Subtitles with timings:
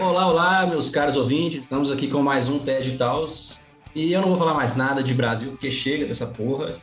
[0.00, 1.60] Olá, olá, meus caros ouvintes.
[1.60, 3.60] Estamos aqui com mais um TED Tals.
[3.94, 6.74] E eu não vou falar mais nada de Brasil, porque chega dessa porra.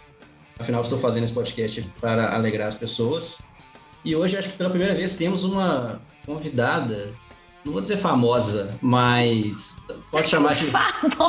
[0.59, 3.41] Afinal, estou fazendo esse podcast para alegrar as pessoas.
[4.05, 7.09] E hoje, acho que pela primeira vez, temos uma convidada,
[7.63, 9.77] não vou dizer famosa, mas
[10.09, 10.71] pode chamar de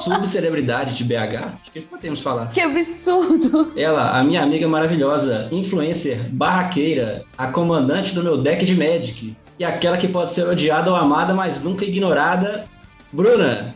[0.02, 1.58] subcelebridade de BH.
[1.60, 2.46] Acho que podemos falar.
[2.46, 3.72] Que absurdo!
[3.76, 9.64] Ela, a minha amiga maravilhosa, influencer, barraqueira, a comandante do meu deck de Magic e
[9.64, 12.64] aquela que pode ser odiada ou amada, mas nunca ignorada,
[13.12, 13.74] Bruna.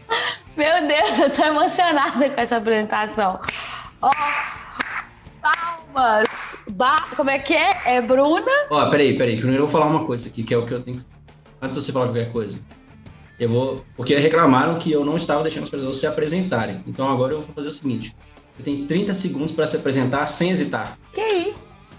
[0.56, 3.38] Meu Deus, eu tô emocionada com essa apresentação.
[4.00, 4.10] Ó,
[5.42, 6.26] palmas!
[6.70, 7.70] Ba Como é que é?
[7.84, 8.50] É Bruna?
[8.70, 10.82] Ó, peraí, peraí, que eu vou falar uma coisa aqui, que é o que eu
[10.82, 11.15] tenho que...
[11.60, 12.58] Antes de você falar qualquer coisa.
[13.38, 13.84] Eu vou...
[13.96, 16.82] Porque reclamaram que eu não estava deixando as pessoas se apresentarem.
[16.86, 18.14] Então agora eu vou fazer o seguinte.
[18.56, 20.98] Você tem 30 segundos para se apresentar sem hesitar.
[21.12, 21.54] Que aí?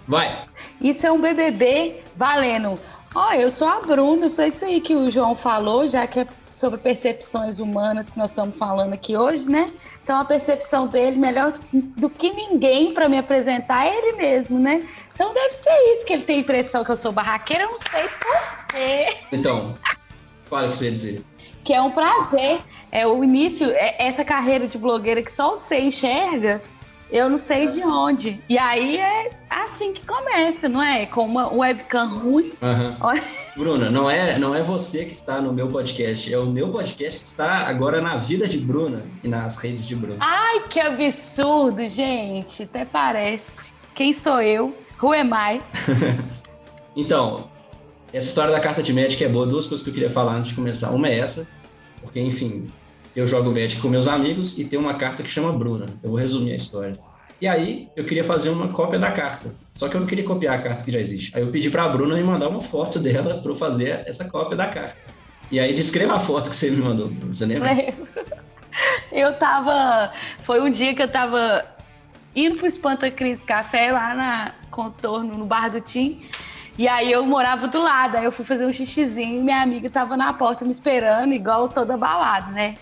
[0.06, 0.44] Vai!
[0.80, 2.78] Isso é um BBB valendo.
[3.14, 6.26] Ó, eu sou a Bruna, sou isso aí que o João falou, já que é
[6.58, 9.66] sobre percepções humanas que nós estamos falando aqui hoje, né?
[10.02, 14.86] Então a percepção dele, melhor do que ninguém para me apresentar, é ele mesmo, né?
[15.14, 17.78] Então deve ser isso que ele tem a impressão que eu sou barraqueira, eu não
[17.78, 19.16] sei por quê.
[19.32, 19.74] Então,
[20.46, 21.24] fala o que você ia dizer.
[21.64, 22.60] Que é um prazer.
[22.90, 26.62] É o início, é essa carreira de blogueira que só você enxerga,
[27.10, 28.42] eu não sei de onde.
[28.48, 31.06] E aí é assim que começa, não é?
[31.06, 32.52] Com uma webcam ruim.
[32.62, 32.96] Uhum.
[33.58, 37.18] Bruna, não é, não é você que está no meu podcast, é o meu podcast
[37.18, 40.18] que está agora na vida de Bruna e nas redes de Bruna.
[40.20, 42.62] Ai, que absurdo, gente.
[42.62, 43.72] Até parece.
[43.96, 44.72] Quem sou eu?
[45.02, 45.60] Who am I?
[46.94, 47.50] então,
[48.12, 49.44] essa história da carta de Magic é boa.
[49.44, 50.92] Duas coisas que eu queria falar antes de começar.
[50.92, 51.44] Uma é essa,
[52.00, 52.68] porque, enfim,
[53.16, 55.86] eu jogo Magic com meus amigos e tem uma carta que chama Bruna.
[56.00, 56.96] Eu vou resumir a história.
[57.40, 59.52] E aí, eu queria fazer uma cópia da carta.
[59.78, 61.34] Só que eu não queria copiar a carta que já existe.
[61.36, 64.56] Aí eu pedi pra Bruna me mandar uma foto dela para eu fazer essa cópia
[64.56, 64.96] da carta.
[65.52, 67.10] E aí, descreva a foto que você me mandou.
[67.28, 67.70] Você lembra?
[69.12, 70.12] Eu tava.
[70.42, 71.64] Foi um dia que eu tava
[72.34, 76.22] indo pro Espanta Cris Café lá na Contorno, no bar do Tim.
[76.76, 79.88] E aí eu morava do lado, aí eu fui fazer um xixizinho e minha amiga
[79.88, 82.74] tava na porta me esperando, igual toda balada, né?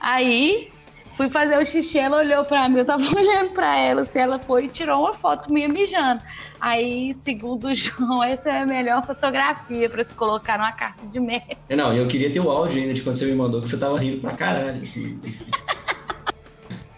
[0.00, 0.70] Aí
[1.18, 4.38] fui fazer o xixi, ela olhou pra mim, eu tava olhando pra ela, se ela
[4.38, 6.22] foi e tirou uma foto minha mijando.
[6.60, 11.18] Aí, segundo o João, essa é a melhor fotografia pra se colocar numa carta de
[11.18, 11.56] merda.
[11.68, 13.76] É, não, eu queria ter o áudio ainda de quando você me mandou, que você
[13.76, 15.18] tava rindo pra caralho, assim.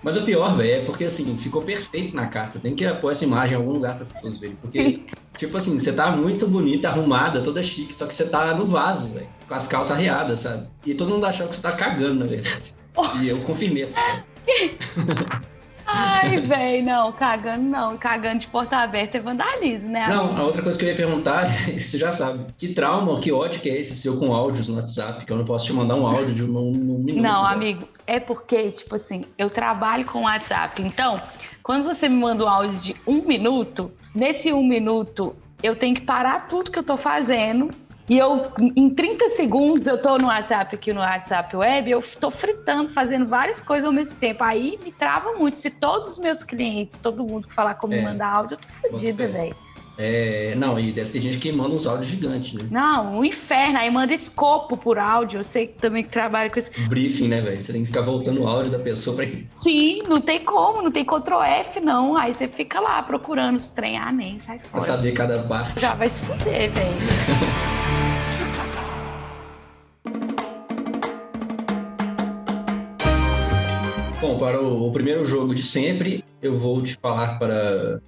[0.03, 2.59] Mas o pior, velho, é porque assim, ficou perfeito na carta.
[2.59, 4.56] Tem que pôr essa imagem em algum lugar para as pessoas verem.
[4.56, 5.00] Porque,
[5.36, 9.10] tipo assim, você tá muito bonita, arrumada, toda chique, só que você tá no vaso,
[9.10, 9.28] velho.
[9.47, 10.66] Com as calças arreadas, sabe?
[10.86, 12.79] E todo mundo achou que você tá cagando, na verdade.
[13.20, 14.24] E eu confirmei essa
[15.92, 17.96] Ai, velho, não, cagando não.
[17.96, 20.06] Cagando de porta aberta é vandalismo, né?
[20.08, 23.60] Não, a outra coisa que eu ia perguntar, você já sabe, que trauma, que ódio
[23.60, 26.06] que é esse seu com áudios no WhatsApp, que eu não posso te mandar um
[26.06, 27.20] áudio de um, um minuto.
[27.20, 27.52] Não, né?
[27.52, 31.20] amigo, é porque, tipo assim, eu trabalho com WhatsApp, então,
[31.62, 36.02] quando você me manda um áudio de um minuto, nesse um minuto eu tenho que
[36.02, 37.68] parar tudo que eu tô fazendo
[38.10, 38.43] e eu,
[38.75, 43.25] em 30 segundos, eu tô no WhatsApp aqui no WhatsApp Web, eu tô fritando, fazendo
[43.25, 44.43] várias coisas ao mesmo tempo.
[44.43, 45.60] Aí me trava muito.
[45.60, 48.03] Se todos os meus clientes, todo mundo que falar como é.
[48.03, 49.54] mandar áudio, eu tô fodida, velho.
[49.97, 52.66] É, não, e deve ter gente que manda uns áudios gigantes, né?
[52.69, 53.78] Não, um inferno.
[53.78, 55.38] Aí manda escopo por áudio.
[55.38, 56.72] Eu sei que também que trabalha com isso.
[56.88, 57.62] Briefing, né, velho?
[57.62, 59.27] Você tem que ficar voltando o áudio da pessoa pra.
[59.54, 62.16] Sim, não tem como, não tem Ctrl F, não.
[62.16, 64.71] Aí você fica lá procurando os trem, ah, nem sai fora.
[64.71, 65.78] Pra saber cada parte.
[65.78, 67.71] Já vai se fuder, velho.
[74.20, 78.03] Bom, para o, o, primeiro jogo de sempre, eu vou te falar para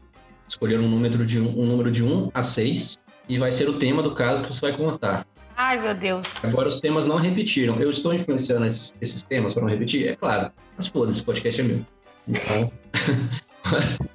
[0.47, 3.79] escolher um número de um, um número de 1 a 6 e vai ser o
[3.79, 5.27] tema do caso que você vai contar.
[5.57, 6.27] Ai, meu Deus.
[6.43, 7.81] Agora os temas não repetiram.
[7.81, 10.07] Eu estou influenciando esses, esses temas para não repetir?
[10.07, 10.51] É claro.
[10.77, 11.81] Mas foda-se, esse podcast é meu.
[12.29, 12.71] Então,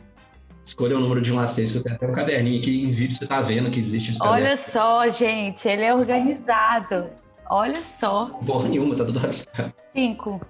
[0.64, 1.78] escolha o número de 1 a 6.
[1.78, 4.56] Eu tenho até um caderninho aqui em vídeo, você está vendo que existe esse Olha
[4.56, 4.72] caderno.
[4.72, 7.08] só, gente, ele é organizado.
[7.50, 8.28] Olha só.
[8.46, 9.74] Porra nenhuma, tá tudo organizado.
[9.96, 10.42] Cinco.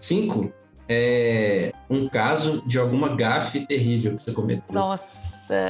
[0.00, 0.52] Cinco
[0.88, 4.74] é um caso de alguma gafe terrível que você cometeu.
[4.74, 5.26] Nossa.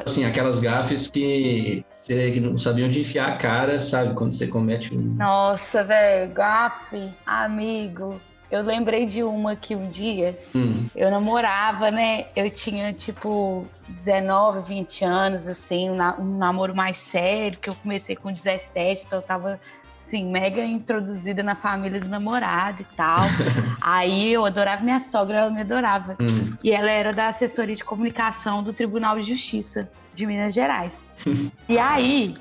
[0.06, 4.14] Assim, aquelas gafes que você não sabia onde enfiar a cara, sabe?
[4.14, 5.00] Quando você comete um.
[5.00, 8.18] Nossa, velho, gafe, amigo.
[8.50, 10.86] Eu lembrei de uma que um dia hum.
[10.94, 12.26] eu namorava, né?
[12.34, 13.66] Eu tinha tipo
[14.04, 19.22] 19, 20 anos, assim, um namoro mais sério, que eu comecei com 17, então eu
[19.22, 19.60] tava
[20.06, 23.26] sim, mega introduzida na família do namorado e tal.
[23.82, 26.16] Aí eu adorava minha sogra, ela me adorava.
[26.20, 26.56] Hum.
[26.62, 31.10] E ela era da assessoria de comunicação do Tribunal de Justiça de Minas Gerais.
[31.68, 32.34] e aí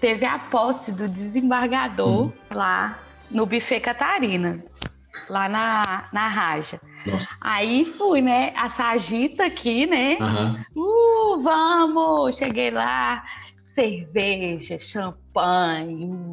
[0.00, 2.32] teve a posse do desembargador Hum.
[2.52, 2.98] lá
[3.30, 4.62] no Buffet Catarina,
[5.28, 6.80] lá na, na Raja.
[7.06, 7.28] Nossa.
[7.40, 8.52] Aí fui, né?
[8.56, 10.16] A Sagita aqui, né?
[10.20, 10.64] Aham.
[10.76, 12.36] Uh, vamos!
[12.36, 13.22] Cheguei lá,
[13.78, 15.27] cerveja, champanhe,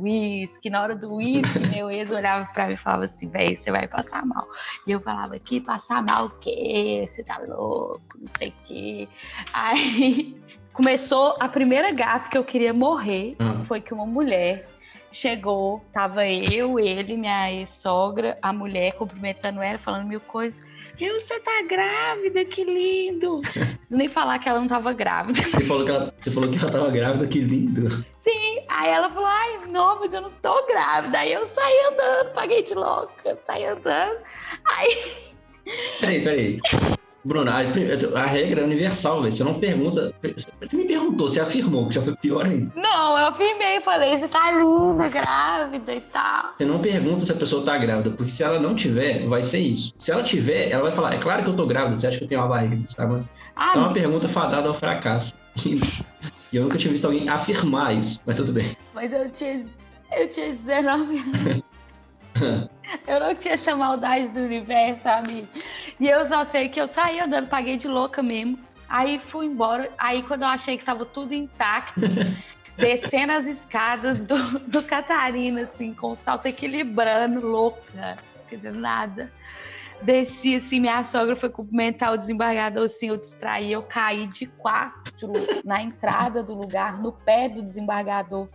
[0.01, 0.69] uísque.
[0.69, 3.87] Na hora do uísque, meu ex olhava pra mim e falava assim, velho, você vai
[3.87, 4.47] passar mal.
[4.87, 7.07] E eu falava, que passar mal o quê?
[7.09, 8.01] Você tá louco?
[8.17, 9.09] Não sei o quê.
[9.53, 10.35] Aí
[10.73, 13.35] começou a primeira gafe que eu queria morrer.
[13.39, 13.63] Ah.
[13.65, 14.67] Foi que uma mulher
[15.11, 20.65] chegou, tava eu, ele, minha ex-sogra, a mulher cumprimentando ela, falando mil coisas.
[21.00, 23.42] E você tá grávida, que lindo!
[23.42, 25.42] Preciso nem falar que ela não tava grávida.
[25.42, 28.06] Você, falou que ela, você falou que ela tava grávida, que lindo.
[28.68, 31.18] Aí ela falou, ai, não, mas eu não tô grávida.
[31.19, 34.18] Aí eu saí andando, paguei de louca, saí andando.
[34.65, 34.97] Aí,
[36.00, 36.59] Peraí, peraí.
[37.25, 39.33] Bruna, a, a regra é universal, velho.
[39.33, 40.13] Você não pergunta.
[40.62, 42.72] Você me perguntou, você afirmou, que já foi pior ainda.
[42.75, 46.54] não, eu firmei, falei, você tá linda, grávida e tal.
[46.56, 49.60] Você não pergunta se a pessoa tá grávida, porque se ela não tiver, vai ser
[49.60, 49.92] isso.
[49.98, 52.24] Se ela tiver, ela vai falar, é claro que eu tô grávida, você acha que
[52.25, 53.27] eu tenho uma barriga desse tamanho?
[53.56, 55.33] Ah, É uma pergunta fadada ao fracasso.
[56.54, 58.77] E eu nunca tinha visto alguém afirmar isso, mas tudo bem.
[58.94, 59.66] mas eu tinha,
[60.16, 61.63] eu tinha 19 anos.
[63.07, 65.47] Eu não tinha essa maldade do universo, amigo.
[65.99, 68.59] E eu só sei que eu saí andando, paguei de louca mesmo.
[68.87, 69.89] Aí fui embora.
[69.97, 72.01] Aí quando eu achei que estava tudo intacto,
[72.77, 78.15] descendo as escadas do, do Catarina, assim, com o salto equilibrando, louca,
[78.47, 79.31] quer dizer, nada.
[80.05, 85.33] Desci assim, minha sogra foi cumprimentar o desembargador, assim, eu distraí, eu caí de quatro
[85.63, 88.47] na entrada do lugar, no pé do desembargador.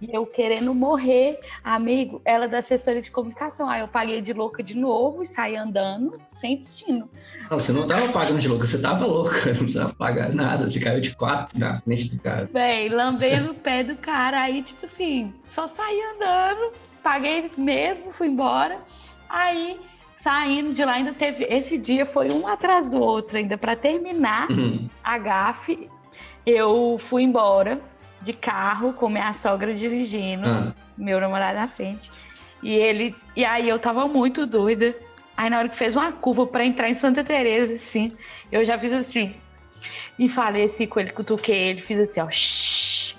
[0.00, 3.68] E eu querendo morrer, amigo, ela é da assessoria de comunicação.
[3.68, 7.08] Aí eu paguei de louca de novo e saí andando sem destino.
[7.50, 10.68] Não, você não tava pagando de louca, você tava louca, não precisava pagar nada.
[10.68, 12.48] Você caiu de quatro na frente do cara.
[12.50, 14.40] Véi, lambei no pé do cara.
[14.40, 16.72] Aí, tipo assim, só saí andando,
[17.02, 18.80] paguei mesmo, fui embora.
[19.28, 19.80] Aí,
[20.24, 21.44] saindo de lá, ainda teve.
[21.44, 24.88] Esse dia foi um atrás do outro, ainda para terminar Uhum.
[25.04, 25.90] a gafe.
[26.46, 27.78] Eu fui embora
[28.22, 30.46] de carro com minha sogra dirigindo.
[30.48, 32.10] Ah, meu namorado na frente.
[32.62, 33.14] E ele.
[33.36, 34.96] E aí eu tava muito doida.
[35.36, 38.10] Aí na hora que fez uma curva pra entrar em Santa Teresa, assim,
[38.50, 39.34] eu já fiz assim.
[40.18, 43.14] E falei assim com ele, cutuquei ele, fiz assim, ó, shh,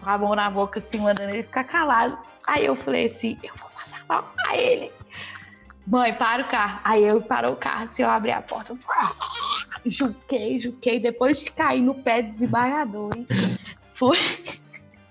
[0.00, 2.16] com a mão na boca, assim, mandando ele ficar calado.
[2.46, 4.30] Aí eu falei assim, eu vou passar mal.
[4.46, 4.92] Aí ele,
[5.86, 6.80] mãe, para o carro.
[6.84, 8.76] Aí eu parou o carro, assim, eu abri a porta.
[9.86, 13.26] Juquei, juquei, depois de cair no pé do desembargador, hein?
[13.94, 14.18] Fui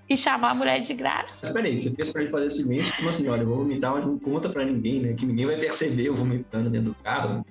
[0.10, 1.54] e chamar a mulher de graça.
[1.54, 3.28] peraí, você fez pra ele fazer esse mês, como assim?
[3.28, 5.14] Olha, eu vou vomitar, mas não conta pra ninguém, né?
[5.14, 7.46] Que ninguém vai perceber eu vomitando dentro do carro.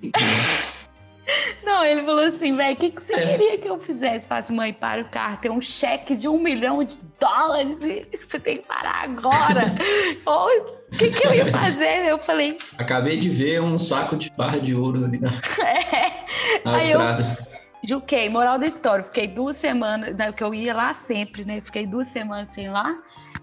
[1.63, 3.21] Não ele falou assim, velho, o que, que você É.
[3.21, 4.27] queria que eu fizesse?
[4.29, 8.39] Assim, mãe, para o carro, tem um cheque de um milhão de dólares e você
[8.39, 9.73] tem que parar agora.
[10.25, 10.49] Ou,
[10.93, 12.05] o que, que eu ia fazer?
[12.07, 15.29] Eu falei, Acabei de ver um saco de barra de ouro ali na,
[15.65, 16.25] é.
[16.65, 17.52] na Aí eu- estrada.
[17.85, 21.59] Juquei, moral da história, fiquei duas semanas, né, que eu ia lá sempre, né?
[21.59, 22.89] Fiquei duas semanas sem ir lá.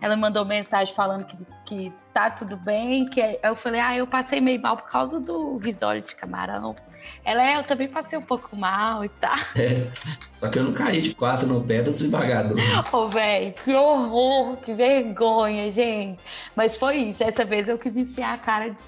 [0.01, 4.07] Ela mandou mensagem falando que, que tá tudo bem, que aí eu falei, ah, eu
[4.07, 6.75] passei meio mal por causa do risório de camarão.
[7.23, 9.37] Ela é, eu também passei um pouco mal e tal.
[9.61, 9.91] É.
[10.39, 12.57] Só que eu não caí de quatro no pé do desembargador.
[12.93, 16.19] Ô, velho, que horror, que vergonha, gente.
[16.57, 18.79] Mas foi isso, essa vez eu quis enfiar a cara de...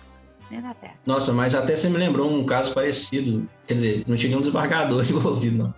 [0.52, 0.94] né, na terra.
[1.06, 3.48] Nossa, mas até você me lembrou um caso parecido.
[3.66, 5.74] Quer dizer, não tinha nenhum desembargador envolvido, não.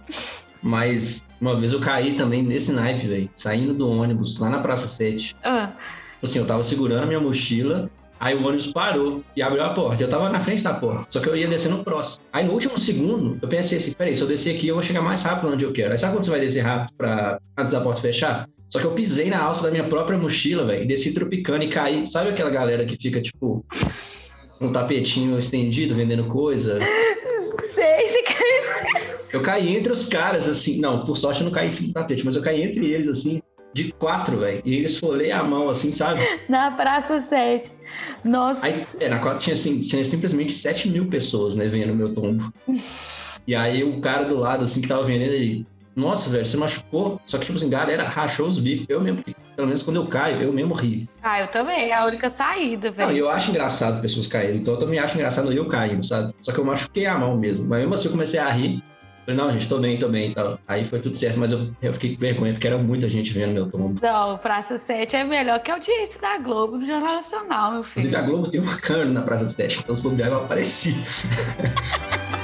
[0.62, 3.30] Mas uma vez eu caí também nesse naipe, velho.
[3.36, 5.36] Saindo do ônibus lá na Praça 7.
[5.44, 5.72] Ah,
[6.22, 10.02] Assim, eu tava segurando a minha mochila, aí o ônibus parou e abriu a porta.
[10.02, 12.24] Eu tava na frente da porta, só que eu ia descer no próximo.
[12.32, 15.02] Aí no último segundo, eu pensei assim: peraí, se eu descer aqui, eu vou chegar
[15.02, 15.92] mais rápido onde eu quero.
[15.92, 18.48] Aí sabe quando você vai descer rápido pra, antes da porta fechar?
[18.70, 21.68] Só que eu pisei na alça da minha própria mochila, velho, e desci tropicando e
[21.68, 22.06] caí.
[22.06, 23.62] Sabe aquela galera que fica, tipo,
[24.64, 26.78] um tapetinho estendido, vendendo coisa?
[27.74, 30.80] sei, você quer Eu caí entre os caras, assim.
[30.80, 33.08] Não, por sorte eu não caí em cima do tapete, mas eu caí entre eles,
[33.08, 33.42] assim,
[33.72, 34.62] de quatro, velho.
[34.64, 36.20] E eles folhei a mão, assim, sabe?
[36.48, 37.70] Na Praça 7.
[38.24, 38.64] Nossa.
[38.64, 42.52] Aí, é, na quadra tinha, assim, tinha simplesmente 7 mil pessoas, né, vendo meu tombo.
[43.46, 45.66] E aí o cara do lado, assim, que tava vendendo, ele...
[45.96, 47.20] Nossa, velho, você machucou?
[47.26, 48.86] Só que, tipo assim, galera rachou os bicos.
[48.88, 49.22] Eu mesmo,
[49.54, 51.08] pelo menos quando eu caio, eu mesmo ri.
[51.22, 51.90] Ah, eu também.
[51.90, 53.16] É a única saída, Não, velho.
[53.16, 54.56] eu acho engraçado pessoas caírem.
[54.56, 56.34] Então eu também acho engraçado eu caindo, sabe?
[56.42, 57.68] Só que eu machuquei a mão mesmo.
[57.68, 58.82] Mas mesmo assim eu comecei a rir.
[59.24, 60.58] Falei, não, gente, tô bem, tô bem e tal.
[60.68, 63.54] Aí foi tudo certo, mas eu, eu fiquei com vergonha, porque era muita gente vendo
[63.54, 63.98] meu tombo.
[64.02, 68.06] Não, Praça 7 é melhor que a audiência da Globo no Jornal Nacional, meu filho.
[68.06, 70.94] Inclusive, a Globo tem uma câmera na Praça 7, então se bobear, vai aparecer.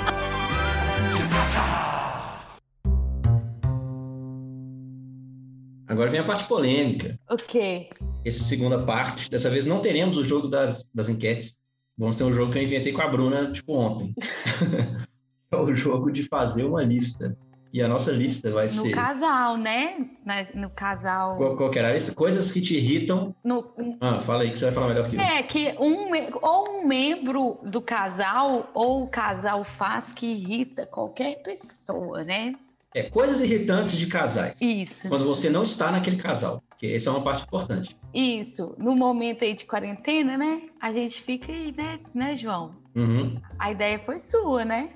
[5.90, 7.18] Agora vem a parte polêmica.
[7.28, 7.90] O quê?
[8.25, 11.56] Essa segunda parte, dessa vez não teremos o jogo das, das enquetes.
[11.99, 14.14] Vamos ter um jogo que eu inventei com a Bruna, tipo, ontem.
[15.50, 17.37] é o jogo de fazer uma lista.
[17.73, 18.92] E a nossa lista vai No ser.
[18.92, 20.09] casal, né?
[20.54, 21.37] No casal.
[21.37, 22.14] Qual, qual que era a lista?
[22.14, 23.35] Coisas que te irritam.
[23.42, 23.64] No,
[24.00, 25.20] Ah, fala aí que você vai falar melhor que eu.
[25.20, 26.09] É, que um,
[26.40, 32.54] ou um membro do casal ou o casal faz que irrita qualquer pessoa, né?
[32.94, 34.61] É coisas irritantes de casais.
[34.61, 36.62] Isso, Quando você não está naquele casal.
[36.70, 37.97] Porque essa é uma parte importante.
[38.12, 38.75] isso.
[38.78, 40.62] No momento aí de quarentena, né?
[40.80, 42.73] A gente fica aí, né, né, João?
[42.97, 43.38] Uhum.
[43.59, 44.90] A ideia foi sua, né?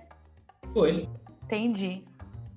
[0.73, 1.09] Foi.
[1.45, 2.03] Entendi.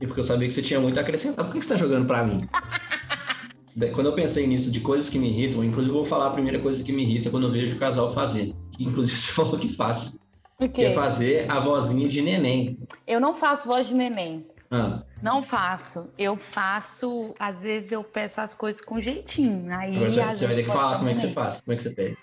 [0.01, 1.45] E porque eu sabia que você tinha muito a acrescentar.
[1.45, 2.47] Por que que você está jogando pra mim?
[3.93, 6.57] Quando eu pensei nisso, de coisas que me irritam, inclusive eu vou falar a primeira
[6.59, 8.51] coisa que me irrita quando eu vejo o casal fazer.
[8.71, 10.17] Que inclusive você falou que faz.
[10.59, 10.95] O Que é quê?
[10.95, 12.79] fazer a vozinha de neném.
[13.05, 14.47] Eu não faço voz de neném.
[14.69, 16.09] Ah, Não faço.
[16.17, 19.73] Eu faço, às vezes eu peço as coisas com jeitinho.
[19.73, 21.61] Aí, agora você, você vai ter que falar como é que você faz.
[21.61, 22.17] Como é que você pede.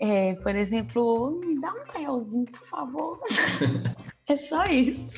[0.00, 3.20] É, por exemplo, me dá um felzinho, por favor.
[4.26, 5.08] é só isso.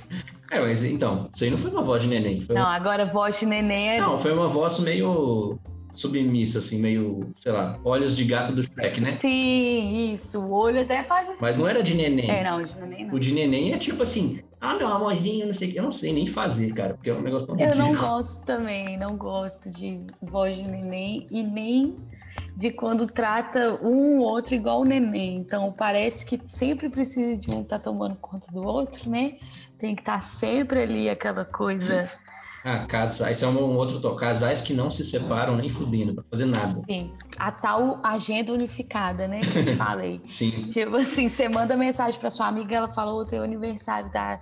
[0.51, 2.45] É, mas então, isso aí não foi uma voz de neném.
[2.49, 2.75] Não, uma...
[2.75, 4.01] agora voz de neném é.
[4.01, 5.59] Não, foi uma voz meio
[5.95, 9.13] submissa, assim, meio, sei lá, olhos de gato do Shrek, né?
[9.13, 10.39] Sim, isso.
[10.39, 11.29] O olho até faz.
[11.41, 12.31] Mas não era de neném.
[12.31, 13.15] É, não, de neném não.
[13.15, 15.79] O de neném é tipo assim, ah, meu amorzinho, não sei o que.
[15.79, 18.99] Eu não sei nem fazer, cara, porque é um negócio tão Eu não gosto também,
[18.99, 21.97] não gosto de voz de neném e nem
[22.57, 25.37] de quando trata um ou outro igual o neném.
[25.37, 29.37] Então parece que sempre precisa de um estar tomando conta do outro, né?
[29.79, 32.11] Tem que estar sempre ali aquela coisa.
[32.69, 34.19] Ah, casais, esse é um, outro toque.
[34.19, 36.81] Casais que não se separam nem fudendo pra fazer nada.
[36.81, 39.41] Enfim, a tal agenda unificada, né?
[39.41, 40.21] Que eu te falei.
[40.29, 40.67] Sim.
[40.67, 44.41] Tipo assim, você manda mensagem pra sua amiga, ela falou o teu aniversário da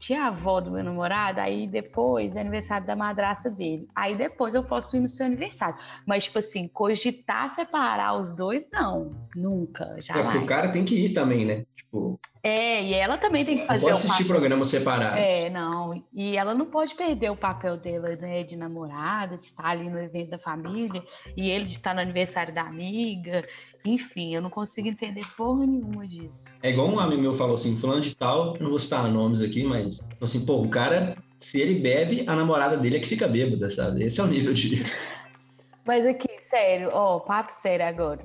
[0.00, 3.86] tia-avó do meu namorado, aí depois é aniversário da madrasta dele.
[3.94, 5.76] Aí depois eu posso ir no seu aniversário.
[6.06, 9.14] Mas, tipo assim, cogitar separar os dois, não.
[9.36, 10.42] Nunca, É porque jamais.
[10.42, 11.64] o cara tem que ir também, né?
[11.76, 15.18] Tipo, É, e ela também tem que fazer pode assistir programa separado.
[15.18, 16.02] É, não.
[16.12, 18.42] E ela não pode perder o papel dela, né?
[18.42, 21.02] De namorada, de estar ali no evento da família,
[21.36, 23.42] e ele de estar no aniversário da amiga.
[23.84, 26.54] Enfim, eu não consigo entender porra nenhuma disso.
[26.62, 29.64] É igual um amigo meu falou assim, fulano de tal, não vou citar nomes aqui,
[29.64, 33.70] mas assim, pô, o cara, se ele bebe, a namorada dele é que fica bêbada,
[33.70, 34.04] sabe?
[34.04, 34.84] Esse é o nível de.
[35.86, 38.20] Mas aqui, sério, ó, papo sério agora.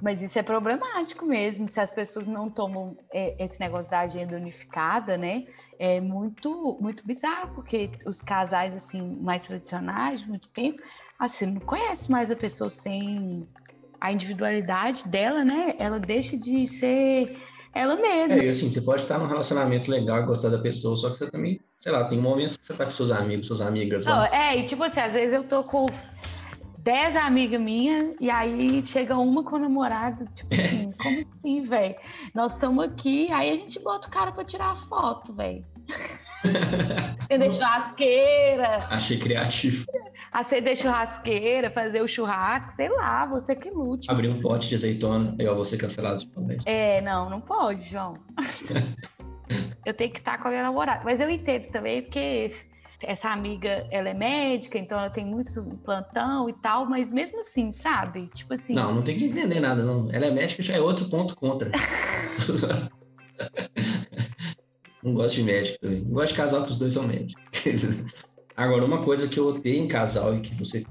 [0.00, 4.36] Mas isso é problemático mesmo, se as pessoas não tomam é, esse negócio da agenda
[4.36, 5.46] unificada, né?
[5.78, 10.82] É muito, muito bizarro, porque os casais, assim, mais tradicionais, de muito tempo,
[11.18, 13.48] assim, não conhece mais a pessoa sem
[14.02, 15.76] a individualidade dela, né?
[15.78, 17.40] Ela deixa de ser
[17.72, 18.34] ela mesma.
[18.34, 21.30] É, e assim, você pode estar num relacionamento legal, gostar da pessoa, só que você
[21.30, 24.16] também, sei lá, tem um momento que você tá com seus amigos, suas amigas Não,
[24.16, 24.34] lá.
[24.34, 25.86] é, e tipo assim, às vezes eu tô com
[26.80, 31.94] 10 amigas minhas e aí chega uma com o namorado, tipo assim, como assim, velho?
[32.34, 35.62] Nós estamos aqui, aí a gente bota o cara pra tirar a foto, velho.
[37.22, 39.86] Acender churrasqueira, Achei criativo.
[40.32, 44.10] acender churrasqueira, fazer o churrasco, sei lá, você que lute.
[44.10, 46.70] Abrir um pote de azeitona, aí ó, você cancelado de palestra.
[46.70, 48.12] É, não, não pode, João.
[49.86, 51.02] eu tenho que estar com a minha namorada.
[51.04, 52.52] Mas eu entendo também, porque
[53.02, 57.72] essa amiga, ela é médica, então ela tem muito plantão e tal, mas mesmo assim,
[57.72, 58.28] sabe?
[58.34, 58.74] Tipo assim.
[58.74, 60.08] Não, não tem que entender nada, não.
[60.12, 61.70] Ela é médica, já é outro ponto contra.
[65.02, 66.00] não gosto de médico também.
[66.02, 67.42] Não gosto de casal que os dois são médicos.
[68.56, 70.84] Agora, uma coisa que eu odeio em casal e que você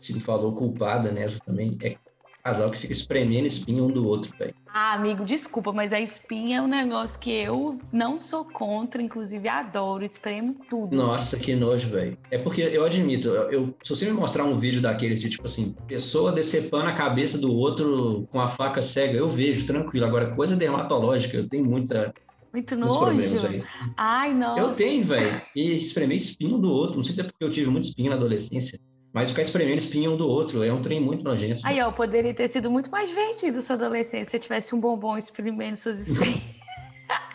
[0.00, 1.96] se falou culpada nessa também é
[2.42, 4.52] casal que fica espremendo espinho um do outro, velho.
[4.74, 9.46] Ah, amigo, desculpa, mas a espinha é um negócio que eu não sou contra, inclusive
[9.46, 10.96] adoro, espremo tudo.
[10.96, 12.18] Nossa, que nojo, velho.
[12.32, 15.46] É porque eu admito, eu, eu- se você me mostrar um vídeo daqueles de tipo
[15.46, 20.04] assim, pessoa decepando a cabeça do outro com a faca cega, eu vejo, tranquilo.
[20.06, 22.12] Agora, coisa dermatológica, eu tenho muita,
[22.52, 23.46] Muito muitos problemas nojo.
[23.46, 23.64] aí.
[23.96, 24.58] Ai, não.
[24.58, 25.40] Eu tenho, velho.
[25.56, 26.96] E espremer espinho do outro.
[26.96, 28.78] Não sei se é porque eu tive muito espinho na adolescência,
[29.12, 31.60] mas ficar espremendo espinho um do outro é um trem muito nojento.
[31.64, 35.76] Aí, ó, poderia ter sido muito mais divertido sua adolescência se tivesse um bombom exprimendo
[35.76, 36.42] suas espinhas.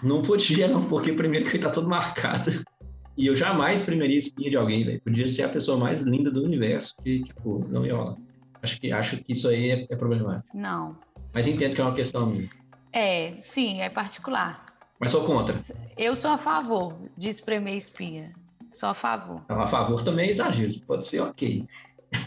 [0.01, 2.51] Não podia, não, porque primeiro que tá todo marcado.
[3.15, 5.01] E eu jamais espremeria espinha de alguém, velho.
[5.01, 8.15] Podia ser a pessoa mais linda do universo e, tipo, não ia rolar.
[8.61, 10.55] Acho que, acho que isso aí é, é problemático.
[10.55, 10.97] Não.
[11.33, 12.47] Mas entendo que é uma questão minha.
[12.93, 14.65] É, sim, é particular.
[14.99, 15.59] Mas sou contra.
[15.97, 18.33] Eu sou a favor de espremer espinha.
[18.71, 19.41] Sou a favor.
[19.49, 21.63] Não, a favor também é exagero, pode ser ok.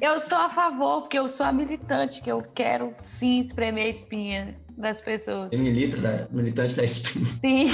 [0.01, 3.89] Eu sou a favor, porque eu sou a militante, que eu quero sim espremer a
[3.89, 5.51] espinha das pessoas.
[5.51, 7.27] Você milita da, militante da espinha.
[7.41, 7.67] Sim.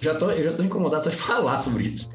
[0.00, 2.10] Já tô, eu já tô incomodado de falar sobre isso.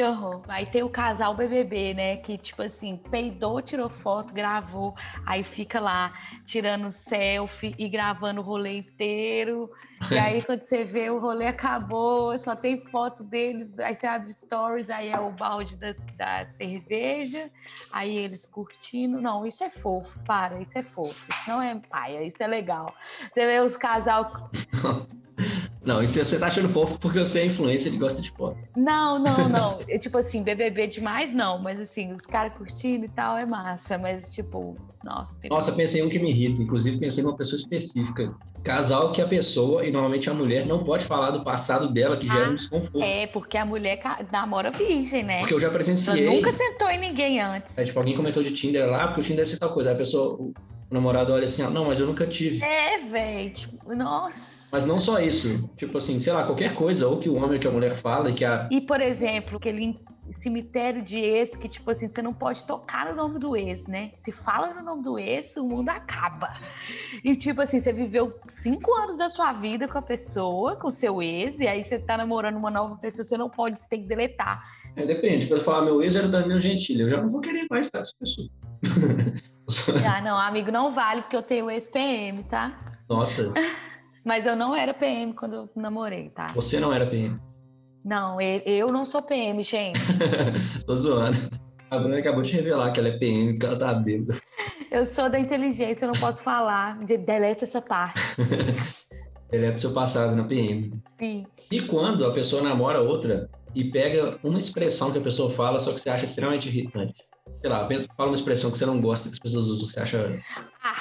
[0.00, 0.40] Que horror.
[0.48, 2.16] Aí tem o casal BBB, né?
[2.16, 4.94] Que, tipo assim, peidou, tirou foto, gravou.
[5.26, 6.14] Aí fica lá
[6.46, 9.70] tirando selfie e gravando o rolê inteiro.
[10.10, 13.78] E aí, quando você vê, o rolê acabou, só tem foto deles.
[13.78, 17.50] Aí você abre stories, aí é o balde da, da cerveja.
[17.92, 19.20] Aí eles curtindo.
[19.20, 20.18] Não, isso é fofo.
[20.24, 21.30] Para, isso é fofo.
[21.30, 22.94] Isso não é paia, isso é legal.
[23.34, 24.48] Você vê os casal.
[25.84, 28.58] Não, isso você tá achando fofo porque você é influência e gosta de foto.
[28.76, 29.78] Não, não, não.
[29.88, 31.58] É, tipo assim, BBB demais, não.
[31.58, 33.96] Mas assim, os caras curtindo e tal é massa.
[33.96, 35.34] Mas, tipo, nossa.
[35.40, 35.50] Tem...
[35.50, 36.62] Nossa, pensei em um que me irrita.
[36.62, 38.30] Inclusive, pensei em uma pessoa específica.
[38.62, 42.26] Casal que a pessoa, e normalmente a mulher, não pode falar do passado dela, que
[42.26, 43.02] gera Ah, um desconforto.
[43.02, 43.98] É, porque a mulher
[44.30, 45.38] namora virgem, né?
[45.38, 46.26] Porque eu já Ela presenciei.
[46.26, 47.78] nunca sentou em ninguém antes.
[47.78, 49.88] É, tipo, alguém comentou de Tinder lá, porque o Tinder deve ser tal coisa.
[49.88, 50.52] Aí a pessoa, o
[50.90, 52.62] namorado olha assim, ah, não, mas eu nunca tive.
[52.62, 53.50] É, velho.
[53.54, 54.59] Tipo, nossa.
[54.72, 55.68] Mas não só isso.
[55.76, 58.30] Tipo assim, sei lá, qualquer coisa, ou que o homem ou que a mulher fala
[58.30, 58.68] e que a.
[58.70, 59.98] E, por exemplo, aquele
[60.32, 64.12] cemitério de ex que, tipo assim, você não pode tocar no nome do ex, né?
[64.18, 66.56] Se fala no nome do ex, o mundo acaba.
[67.24, 70.90] E, tipo assim, você viveu cinco anos da sua vida com a pessoa, com o
[70.90, 74.02] seu ex, e aí você tá namorando uma nova pessoa, você não pode, você tem
[74.02, 74.62] que deletar.
[74.96, 75.46] É, depende.
[75.46, 77.02] Pra falar, meu ex era o Danilo Gentili.
[77.02, 78.48] Eu já não vou querer mais estar essa pessoa.
[80.04, 82.92] Ah, não, amigo, não vale, porque eu tenho ex-PM, tá?
[83.08, 83.54] Nossa,
[84.24, 86.48] Mas eu não era PM quando eu namorei, tá?
[86.54, 87.38] você não era PM.
[88.04, 90.00] Não, eu não sou PM, gente.
[90.86, 91.36] Tô zoando.
[91.90, 94.40] A Bruna acabou de revelar que ela é PM, que ela tá bêbada.
[94.90, 96.98] Eu sou da inteligência, eu não posso falar.
[97.04, 98.18] De- Deleta essa parte.
[99.52, 100.92] Ele do seu passado na PM.
[101.16, 101.46] Sim.
[101.70, 105.92] E quando a pessoa namora outra e pega uma expressão que a pessoa fala, só
[105.92, 107.14] que você acha extremamente irritante.
[107.60, 107.86] Sei lá,
[108.16, 110.42] fala uma expressão que você não gosta que as pessoas usam, que você acha.
[110.82, 110.92] A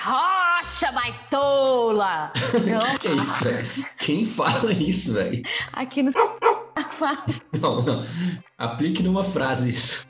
[0.59, 2.31] rocha baitola!
[2.65, 3.67] Não, Que é isso, velho?
[3.97, 5.41] Quem fala isso, velho?
[5.73, 6.11] aqui no.
[7.61, 8.05] Não, não.
[8.57, 10.07] Aplique numa frase isso.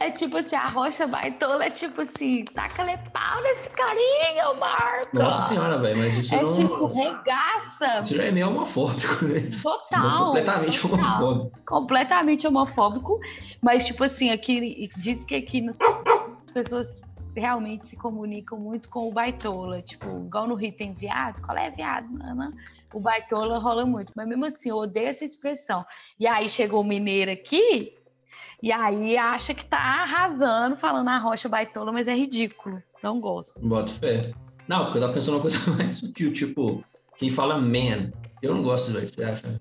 [0.00, 5.16] É tipo assim, a rocha baitola é tipo assim, taca-lhe pau nesse carinha, Marco!
[5.16, 6.50] Nossa senhora, velho, mas isso É não.
[6.50, 8.00] tipo, regaça!
[8.00, 9.40] Isso já é meio homofóbico, né?
[9.62, 10.26] Total!
[10.26, 10.98] completamente total.
[10.98, 11.60] homofóbico.
[11.66, 13.20] completamente homofóbico,
[13.62, 17.00] mas tipo assim, aqui diz que aqui nos- as pessoas
[17.38, 21.70] realmente se comunicam muito com o baitola, tipo, igual no Rio tem viado, qual é
[21.70, 22.52] viado, Nana?
[22.94, 25.84] O baitola rola muito, mas mesmo assim, eu odeio essa expressão.
[26.18, 27.92] E aí chegou o mineiro aqui,
[28.62, 33.60] e aí acha que tá arrasando, falando a rocha baitola, mas é ridículo, não gosto.
[33.66, 34.32] Boto fé.
[34.66, 36.84] Não, porque eu tava pensando uma coisa mais sutil, tipo,
[37.18, 38.12] quem fala man.
[38.42, 39.60] Eu não gosto, velho, você acha?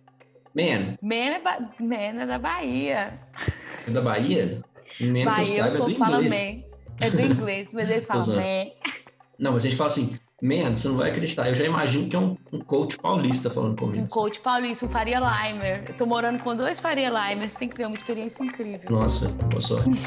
[0.56, 3.20] Man, Mena é, ba- Mena é da Bahia.
[3.88, 4.64] é da Bahia?
[5.00, 6.56] Man que eu Bahia, saiba é do inglês.
[6.56, 6.67] man.
[7.00, 8.72] É do inglês, mas eles falam man.
[9.38, 11.48] Não, mas a gente fala assim, man, você não vai acreditar.
[11.48, 14.08] Eu já imagino que é um, um coach paulista falando Um comigo.
[14.08, 15.84] coach paulista, um Faria Limer.
[15.88, 18.90] Eu tô morando com dois Faria Limers, tem que ver uma experiência incrível.
[18.90, 19.90] Nossa, boa sorte.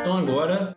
[0.00, 0.76] Então agora,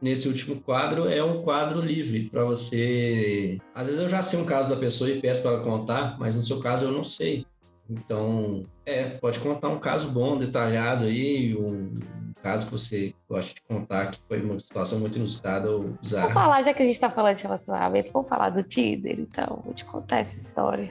[0.00, 3.58] nesse último quadro, é um quadro livre para você.
[3.74, 6.36] Às vezes eu já sei um caso da pessoa e peço para ela contar, mas
[6.36, 7.46] no seu caso eu não sei.
[7.88, 11.94] Então, é, pode contar um caso bom, detalhado aí, um
[12.42, 16.32] caso que você gosta de contar, que foi uma situação muito inusitada ou Vamos bizarra.
[16.32, 19.60] falar, já que a gente tá falando de relacionamento, vamos falar do Tinder, então.
[19.64, 20.90] Vou te contar essa história.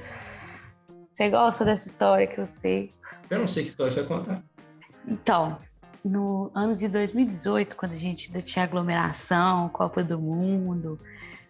[1.11, 2.91] Você gosta dessa história que eu sei?
[3.29, 4.43] Eu não sei que história você vai contar.
[5.07, 5.57] Então,
[6.03, 10.97] no ano de 2018, quando a gente ainda tinha aglomeração, Copa do Mundo,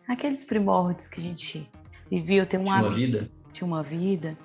[0.08, 1.70] aqueles primórdios que a gente
[2.10, 3.30] vivia, eu tenho um Tinha uma vida.
[3.54, 4.38] tinha uma vida.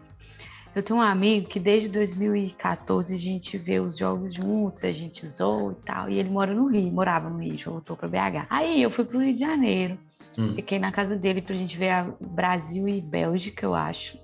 [0.78, 5.26] Eu tenho um amigo que desde 2014 a gente vê os jogos juntos, a gente
[5.26, 6.08] zoa e tal.
[6.08, 8.46] E ele mora no Rio, morava no Rio, voltou para BH.
[8.48, 9.98] Aí eu fui pro Rio de Janeiro.
[10.38, 10.54] Hum.
[10.54, 14.16] Fiquei na casa dele pra gente ver Brasil e Bélgica, eu acho.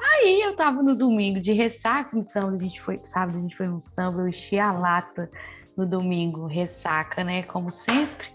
[0.00, 3.56] Aí eu tava no domingo de ressaca no samba, a gente foi, sábado a gente
[3.56, 5.30] foi no samba, eu enchi a lata
[5.76, 7.44] no domingo, ressaca, né?
[7.44, 8.26] Como sempre.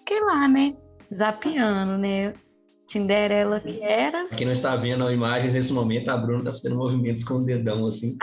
[0.00, 0.74] Fiquei lá, né?
[1.14, 2.34] Zapeando, né?
[2.86, 4.26] Tinderela que era.
[4.28, 7.86] Quem não está vendo imagens nesse momento, a Bruna está fazendo movimentos com o dedão,
[7.86, 8.16] assim,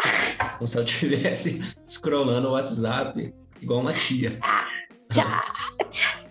[0.58, 4.40] como se ela estivesse scrollando o WhatsApp, igual uma tia.
[5.12, 5.44] Tchá,
[5.92, 6.22] tchá.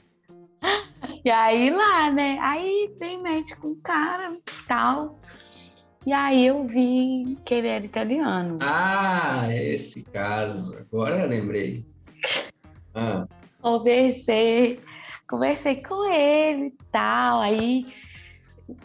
[1.25, 2.39] E aí lá, né?
[2.41, 5.21] Aí tem match com o cara e tal.
[6.07, 8.59] E aí eu vi que ele era italiano.
[8.63, 10.79] Ah, é esse caso.
[10.79, 11.85] Agora eu lembrei.
[12.95, 13.27] Ah,
[13.61, 14.81] Conversei,
[15.29, 17.41] conversei com ele e tal.
[17.41, 17.85] Aí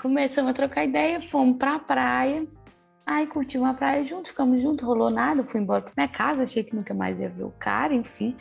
[0.02, 2.46] começamos a trocar ideia, fomos pra praia.
[3.06, 6.64] Aí curtimos a praia junto, ficamos juntos, rolou nada, fui embora pra minha casa, achei
[6.64, 8.36] que nunca mais ia ver o cara, enfim.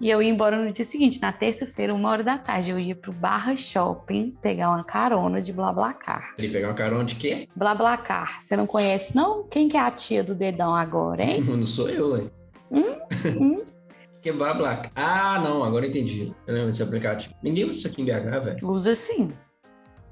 [0.00, 2.94] E eu ia embora no dia seguinte, na terça-feira, uma hora da tarde, eu ia
[2.94, 6.34] pro Barra Shopping pegar uma carona de BlaBlaCar.
[6.36, 7.48] Ele pegar uma carona de quê?
[7.56, 8.42] BlaBlaCar.
[8.42, 9.48] Você não conhece, não?
[9.48, 11.42] Quem que é a tia do dedão agora, hein?
[11.48, 12.30] não sou eu, hein?
[12.70, 12.84] Hum?
[13.40, 13.64] hum?
[14.20, 14.90] que é BlaBlaCar?
[14.94, 16.32] Ah, não, agora entendi.
[16.46, 17.34] Eu lembro desse aplicativo.
[17.42, 18.68] Ninguém usa isso aqui em BH, velho.
[18.68, 19.30] Usa sim.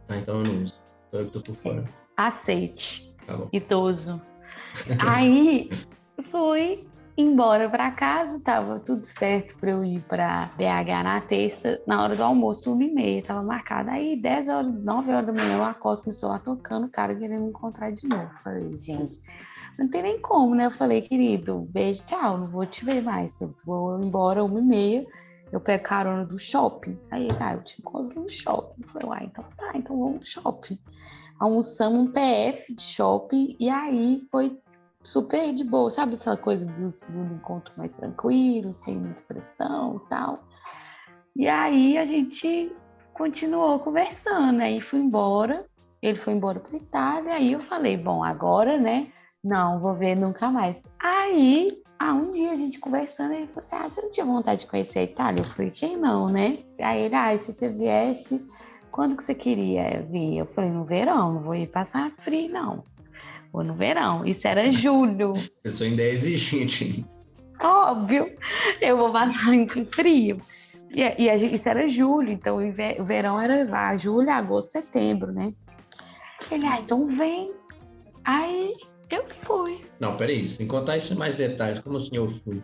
[0.09, 0.75] Ah, então eu não uso.
[1.09, 1.85] Então eu que tô por fora.
[2.17, 3.15] Aceite.
[3.27, 3.49] Tá bom.
[3.53, 4.21] Idoso.
[5.01, 5.71] Aí
[6.31, 6.87] fui
[7.17, 12.17] embora para casa, tava tudo certo para eu ir para BH na terça, na hora
[12.17, 13.93] do almoço, uma e meia, tava marcada.
[13.93, 17.15] Aí, 10 horas, 9 horas da manhã, eu acordo com o celular tocando, o cara
[17.15, 18.31] querendo me encontrar de novo.
[18.43, 19.21] Falei, gente,
[19.79, 20.67] não tem nem como, né?
[20.67, 23.41] Eu falei, querido, beijo, tchau, não vou te ver mais.
[23.41, 25.07] Eu vou embora uma e meia,
[25.55, 26.99] eu pego carona do shopping.
[27.13, 28.83] Aí, tá, eu te encontro no shopping.
[28.83, 30.79] Eu falei, uai, então tá, então vamos no shopping.
[31.39, 34.59] Almoçamos um PF de shopping, e aí foi
[35.03, 40.09] super de boa, sabe aquela coisa do segundo encontro mais tranquilo, sem muita pressão e
[40.09, 40.39] tal.
[41.37, 42.73] E aí a gente
[43.13, 45.67] continuou conversando, aí fui embora,
[46.03, 49.09] ele foi embora para Itália, aí eu falei, bom, agora, né?
[49.45, 50.77] Não, vou ver nunca mais.
[50.99, 54.63] Aí, ah, um dia a gente conversando, ele falou assim: Ah, você não tinha vontade
[54.63, 55.43] de conhecer a Itália?
[55.43, 56.59] Eu falei, quem não, né?
[56.81, 58.45] Aí ele, ah, se você viesse,
[58.91, 60.39] quando que você queria vir?
[60.39, 62.83] Eu falei, no verão, não vou ir passar frio, não
[63.55, 64.27] ou no verão.
[64.27, 65.35] Isso era julho.
[65.63, 67.07] Pessoa ainda é exigente.
[67.61, 68.37] Óbvio,
[68.81, 70.43] eu vou passar em frio.
[70.95, 75.53] E, e isso era julho, então o verão era lá, julho, agosto, setembro, né?
[76.51, 77.53] Ele, ah, então vem.
[78.25, 78.73] Aí
[79.15, 79.85] eu fui.
[79.99, 82.63] Não, peraí, sem contar isso em mais detalhes, como assim eu fui?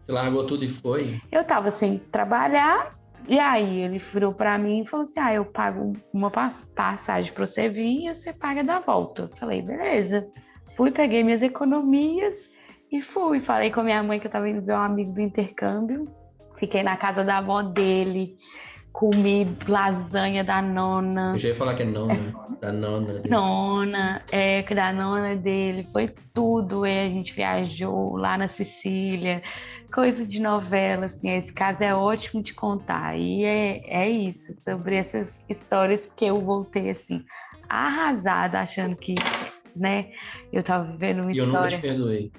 [0.00, 1.20] Você largou tudo e foi?
[1.30, 2.96] Eu tava sem trabalhar,
[3.28, 7.46] e aí ele virou para mim e falou assim: Ah, eu pago uma passagem para
[7.46, 9.22] você vir e você paga da volta.
[9.22, 10.26] Eu falei, beleza.
[10.76, 12.56] Fui, peguei minhas economias
[12.90, 13.40] e fui.
[13.40, 16.08] Falei com a minha mãe que eu tava indo ver um amigo do intercâmbio.
[16.58, 18.36] Fiquei na casa da avó dele,
[18.92, 21.32] comi lasanha da nona.
[21.34, 23.12] Eu já ia falar que é nona, da nona.
[23.14, 23.28] Dele.
[23.28, 25.88] Nona, é, da nona dele.
[25.92, 26.86] Foi tudo.
[26.86, 29.42] E a gente viajou lá na Sicília
[29.92, 33.16] coisa de novela, assim, esse caso é ótimo de contar.
[33.16, 37.22] E é, é isso, sobre essas histórias, porque eu voltei, assim,
[37.68, 39.14] arrasada, achando que,
[39.76, 40.10] né,
[40.52, 41.56] eu tava vivendo uma e história...
[41.56, 42.32] eu nunca te perdoei.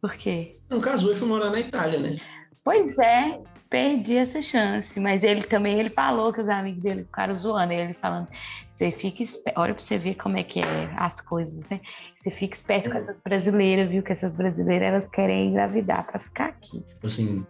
[0.00, 0.52] Por quê?
[0.68, 2.18] Não casou e foi morar na Itália, né?
[2.62, 4.98] Pois é, perdi essa chance.
[4.98, 8.28] Mas ele também, ele falou que os amigos dele ficaram zoando, ele falando,
[8.74, 11.80] você fica esperto, olha pra você ver como é que é as coisas, né?
[12.16, 12.98] Você fica esperto com é.
[13.00, 14.02] essas brasileiras, viu?
[14.02, 16.80] Que essas brasileiras, elas querem engravidar pra ficar aqui.
[16.80, 17.46] Tipo assim,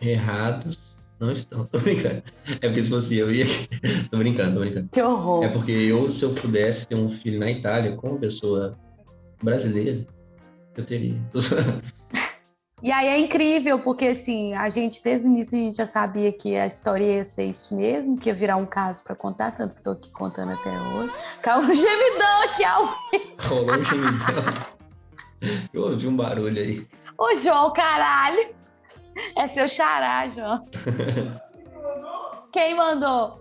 [0.00, 0.78] errados
[1.18, 1.64] não estão.
[1.72, 2.22] Tô brincando.
[2.60, 3.46] É porque se fosse eu ia.
[4.10, 4.88] tô brincando, tô brincando.
[4.90, 5.44] Que horror.
[5.44, 8.78] É porque eu, se eu pudesse ter um filho na Itália com uma pessoa
[9.42, 10.06] brasileira,
[10.76, 11.18] eu teria.
[12.82, 16.30] E aí é incrível, porque assim, a gente desde o início a gente já sabia
[16.30, 19.74] que a história ia ser isso mesmo, que ia virar um caso para contar, tanto
[19.74, 21.12] que tô aqui contando até hoje.
[21.40, 22.84] Calma, um gemidão aqui ao
[23.48, 24.76] Rolou um gemidão.
[25.72, 26.86] Eu ouvi um barulho aí.
[27.18, 28.54] Ô, João, caralho!
[29.34, 30.62] É seu xará, João.
[32.52, 33.40] Quem mandou?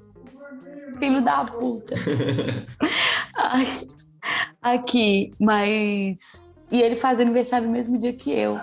[0.97, 1.95] Filho da puta.
[3.35, 3.65] Ai,
[4.61, 6.41] aqui, mas.
[6.71, 8.57] E ele faz aniversário no mesmo dia que eu.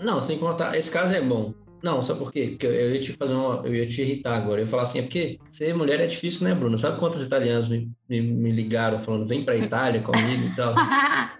[0.00, 1.52] Não, sem contar, esse caso é bom.
[1.82, 2.48] Não, sabe por quê?
[2.50, 4.60] Porque eu ia te fazer uma, eu ia te irritar agora.
[4.60, 6.76] Eu ia falar assim, é porque ser mulher é difícil, né, Bruna?
[6.76, 10.74] Sabe quantas italianas me, me, me ligaram falando, vem pra Itália comigo e tal?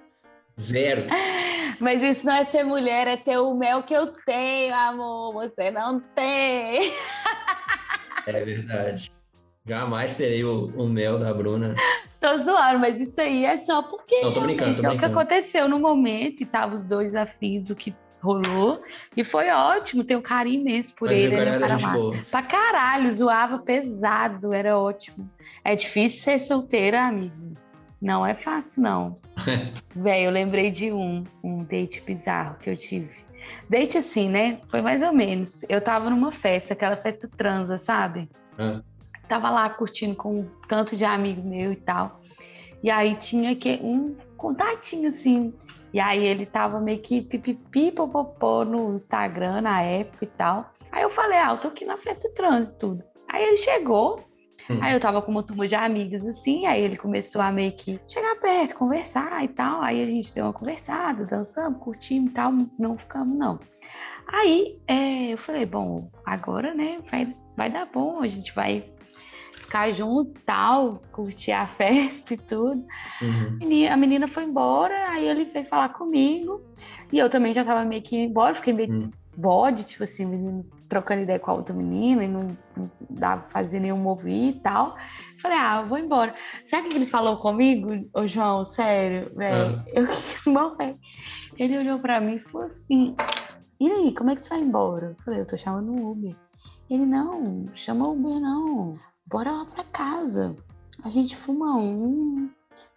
[0.60, 1.06] Zero.
[1.80, 5.32] Mas isso não é ser mulher, é ter o mel que eu tenho, amor.
[5.34, 6.92] Você não tem.
[8.26, 9.12] é verdade.
[9.66, 11.74] Jamais terei o, o mel da Bruna.
[12.20, 14.20] Tô zoando, mas isso aí é só porque.
[14.22, 14.86] Não, tô brincando, tô brincando.
[14.86, 18.82] É o que aconteceu no momento e tava os dois afins do que rolou.
[19.16, 21.34] E foi ótimo, tenho um carinho imenso por Mas ele.
[21.34, 22.16] É cara boa.
[22.30, 25.28] Pra caralho, zoava pesado, era ótimo.
[25.64, 27.54] É difícil ser solteira, amigo.
[28.00, 29.16] Não é fácil, não.
[29.94, 33.26] Véi, eu lembrei de um, um date bizarro que eu tive.
[33.68, 34.60] Date assim, né?
[34.70, 35.64] Foi mais ou menos.
[35.68, 38.28] Eu tava numa festa, aquela festa transa, sabe?
[38.58, 38.80] Ah.
[39.28, 42.20] Tava lá curtindo com um tanto de amigo meu e tal.
[42.82, 45.52] E aí tinha que um contatinho assim
[45.92, 50.70] e aí ele tava meio que pipipi popopô no Instagram na época e tal.
[50.92, 53.02] Aí eu falei, ah, eu tô aqui na festa trans tudo.
[53.28, 54.20] Aí ele chegou,
[54.70, 54.78] hum.
[54.82, 58.00] aí eu tava com uma turma de amigas assim, aí ele começou a meio que
[58.08, 59.82] chegar perto, conversar e tal.
[59.82, 63.58] Aí a gente deu uma conversada, dançamos, curtimos e tal, não ficamos não.
[64.30, 68.84] Aí é, eu falei, bom, agora né, vai, vai dar bom, a gente vai
[69.68, 72.84] ficar junto e tal, curtir a festa e tudo.
[73.20, 73.92] Uhum.
[73.92, 76.62] A menina foi embora, aí ele veio falar comigo.
[77.12, 79.10] E eu também já tava meio que embora, fiquei meio uhum.
[79.36, 83.42] bode, tipo assim, o menino trocando ideia com a outra menina e não, não dava
[83.42, 84.96] pra fazer nenhum mover e tal.
[85.40, 86.34] Falei, ah, vou embora.
[86.64, 88.64] Sabe o que ele falou comigo, ô João?
[88.64, 89.82] Sério, velho, uhum.
[89.88, 90.96] eu quis morrer.
[91.58, 93.14] Ele olhou pra mim e falou assim:
[93.78, 95.16] E aí, como é que você vai embora?
[95.18, 96.34] Eu falei, eu tô chamando o Uber.
[96.88, 98.98] Ele, não, chama o Uber não.
[99.30, 100.56] Bora lá pra casa.
[101.04, 102.50] A gente fuma um,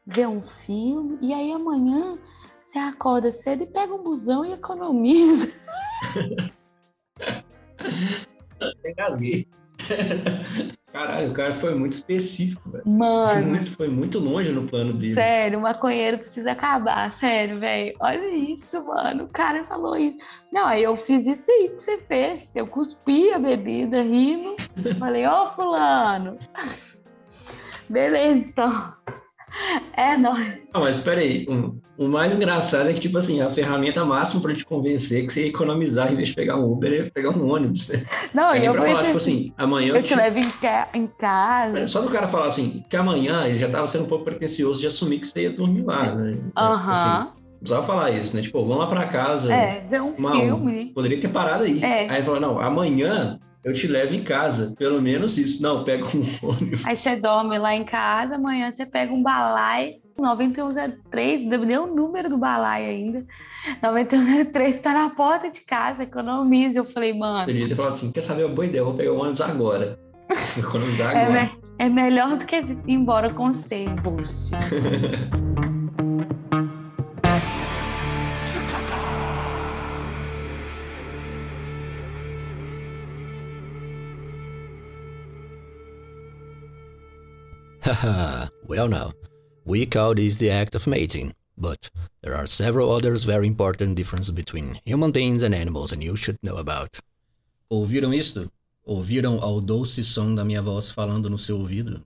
[0.07, 2.17] vê um filme, e aí amanhã
[2.63, 5.51] você acorda cedo e pega um busão e economiza.
[8.85, 9.45] Engasguei.
[10.91, 12.83] Caralho, o cara foi muito específico, velho.
[12.85, 13.33] Mano.
[13.33, 15.13] Foi muito, foi muito longe no plano dele.
[15.13, 17.13] Sério, o maconheiro precisa acabar.
[17.13, 17.95] Sério, velho.
[17.99, 19.23] Olha isso, mano.
[19.23, 20.17] O cara falou isso.
[20.51, 22.53] Não, aí eu fiz isso aí que você fez.
[22.55, 24.57] Eu cuspi a bebida, rindo.
[24.99, 26.37] Falei, ô, oh, fulano.
[27.89, 28.93] Beleza, então.
[29.93, 30.53] É nóis.
[30.73, 31.45] Não, mas espera aí.
[31.49, 35.27] Um, o mais engraçado é que, tipo assim, a ferramenta máxima para te convencer é
[35.27, 37.91] que você ia economizar em vez de pegar um Uber, é pegar um ônibus.
[38.33, 39.89] Não, aí eu pra falar, tipo assim, amanhã...
[39.89, 40.89] Eu, eu te, te levo em, ca...
[40.93, 41.79] em casa.
[41.79, 44.79] É, só do cara falar assim, que amanhã ele já tava sendo um pouco pretencioso
[44.79, 46.37] de assumir que você ia dormir lá, né?
[46.57, 47.19] Aham.
[47.19, 47.29] Uhum.
[47.29, 48.41] Assim, precisava falar isso, né?
[48.41, 49.53] Tipo, vamos lá para casa.
[49.53, 50.85] É, ver um filme.
[50.89, 51.81] Um, poderia ter parado aí.
[51.83, 52.09] É.
[52.09, 54.73] Aí falou, não, amanhã eu te levo em casa.
[54.77, 55.61] Pelo menos isso.
[55.61, 56.85] Não, pega um ônibus.
[56.85, 61.87] Aí você dorme lá em casa, amanhã você pega um balai 9103, deu nem o
[61.87, 63.25] número do balai ainda.
[63.81, 66.79] 9103 está na porta de casa, economiza.
[66.79, 67.45] Eu falei, mano.
[67.45, 68.81] Você devia ter falado assim: quer saber uma boa ideia?
[68.81, 69.99] Eu vou pegar o ônibus agora.
[70.57, 71.39] Economizar é agora.
[71.39, 74.51] É, me é melhor do que ir embora com sem boost.
[88.67, 89.11] well, now,
[89.63, 94.31] we call this the act of mating, but there are several others very important differences
[94.31, 96.99] between human beings and animals, and you should know about.
[97.69, 98.51] Ouviram isto?
[98.83, 102.01] Ouviram ao doce som da minha voz falando no seu ouvido?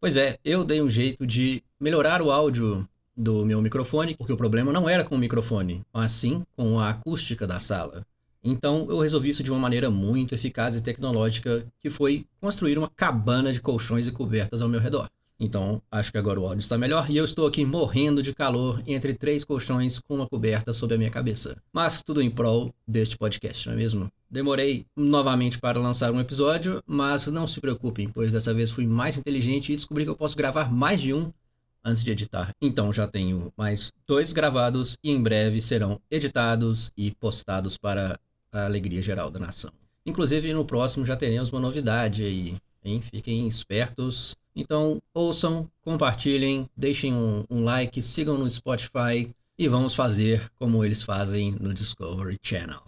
[0.00, 4.36] Pois é, eu dei um jeito de melhorar o áudio do meu microfone, porque o
[4.36, 8.06] problema não era com o microfone, mas sim com a acústica da sala.
[8.42, 12.88] Então eu resolvi isso de uma maneira muito eficaz e tecnológica, que foi construir uma
[12.88, 15.08] cabana de colchões e cobertas ao meu redor.
[15.42, 18.82] Então, acho que agora o áudio está melhor e eu estou aqui morrendo de calor
[18.86, 21.56] entre três colchões com uma coberta sobre a minha cabeça.
[21.72, 24.12] Mas tudo em prol deste podcast, não é mesmo?
[24.30, 29.16] Demorei novamente para lançar um episódio, mas não se preocupem, pois dessa vez fui mais
[29.16, 31.32] inteligente e descobri que eu posso gravar mais de um
[31.82, 32.50] antes de editar.
[32.60, 38.20] Então já tenho mais dois gravados e em breve serão editados e postados para
[38.52, 39.72] a alegria geral da nação.
[40.04, 43.02] Inclusive, no próximo já teremos uma novidade aí, hein?
[43.02, 44.34] Fiquem espertos.
[44.54, 51.02] Então, ouçam, compartilhem, deixem um, um like, sigam no Spotify e vamos fazer como eles
[51.02, 52.82] fazem no Discovery Channel.